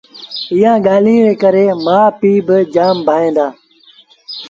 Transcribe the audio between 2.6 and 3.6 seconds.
جآم ڀائيٚݩ دآ